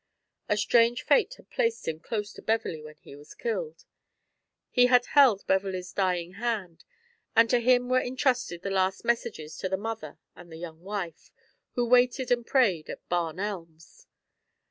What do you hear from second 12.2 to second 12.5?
and